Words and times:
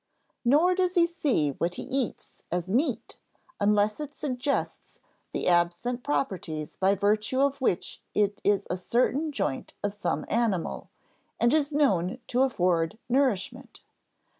Nor 0.43 0.73
does 0.73 0.95
he 0.95 1.05
see 1.05 1.51
what 1.51 1.75
he 1.75 1.83
eats 1.83 2.41
as 2.51 2.67
meat 2.67 3.19
unless 3.59 3.99
it 3.99 4.15
suggests 4.15 4.97
the 5.31 5.47
absent 5.47 6.01
properties 6.03 6.75
by 6.75 6.95
virtue 6.95 7.39
of 7.39 7.57
which 7.61 8.01
it 8.15 8.41
is 8.43 8.65
a 8.67 8.77
certain 8.77 9.31
joint 9.31 9.75
of 9.83 9.93
some 9.93 10.25
animal, 10.27 10.89
and 11.39 11.53
is 11.53 11.71
known 11.71 12.17
to 12.29 12.41
afford 12.41 12.97
nourishment. 13.09 13.81